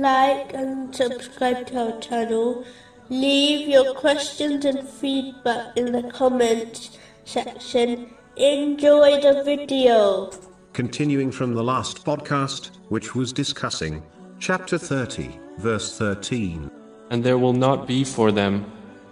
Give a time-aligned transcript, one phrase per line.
[0.00, 2.64] like and subscribe to our channel.
[3.08, 8.14] Leave your questions and feedback in the comments section.
[8.36, 10.30] Enjoy the video.
[10.72, 14.02] Continuing from the last podcast, which was discussing
[14.38, 16.70] chapter 30, verse 13.
[17.10, 18.64] And there will not be for them,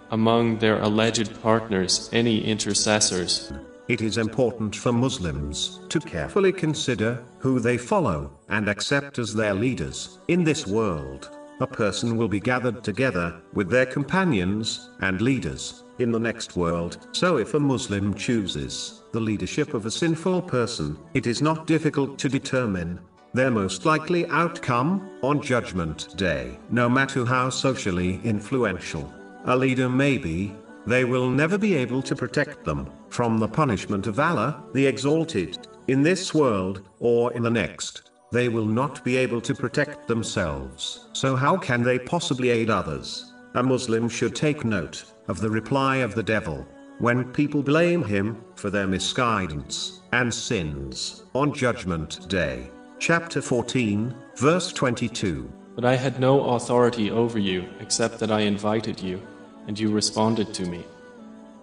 [0.09, 3.51] among their alleged partners, any intercessors.
[3.91, 9.53] It is important for Muslims to carefully consider who they follow and accept as their
[9.53, 10.19] leaders.
[10.29, 11.29] In this world,
[11.59, 17.05] a person will be gathered together with their companions and leaders in the next world.
[17.11, 22.17] So if a Muslim chooses the leadership of a sinful person, it is not difficult
[22.19, 22.97] to determine
[23.33, 26.57] their most likely outcome on Judgment Day.
[26.69, 32.15] No matter how socially influential a leader may be, they will never be able to
[32.15, 37.49] protect them from the punishment of Allah, the Exalted, in this world or in the
[37.49, 38.11] next.
[38.31, 41.09] They will not be able to protect themselves.
[41.13, 43.33] So, how can they possibly aid others?
[43.55, 46.65] A Muslim should take note of the reply of the devil
[46.99, 52.69] when people blame him for their misguidance and sins on Judgment Day.
[52.99, 55.51] Chapter 14, verse 22.
[55.75, 59.21] But I had no authority over you except that I invited you,
[59.67, 60.85] and you responded to me.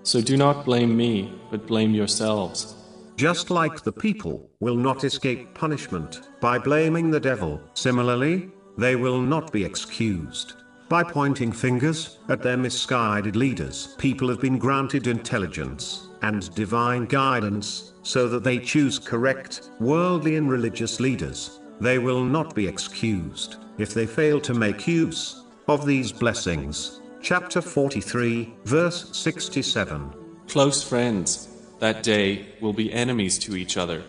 [0.03, 2.75] So do not blame me, but blame yourselves.
[3.17, 9.21] Just like the people will not escape punishment by blaming the devil, similarly, they will
[9.21, 10.55] not be excused
[10.89, 13.95] by pointing fingers at their misguided leaders.
[13.99, 20.49] People have been granted intelligence and divine guidance so that they choose correct, worldly and
[20.49, 21.61] religious leaders.
[21.81, 27.01] They will not be excused if they fail to make use of these blessings.
[27.29, 30.15] Chapter 43, verse 67.
[30.49, 31.49] Close friends,
[31.79, 34.03] that day, will be enemies to each other,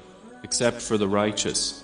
[0.45, 1.83] except for the righteous.